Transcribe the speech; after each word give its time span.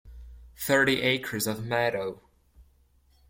Thirty 0.57 1.03
acres 1.03 1.45
of 1.45 1.63
meadow. 1.63 2.21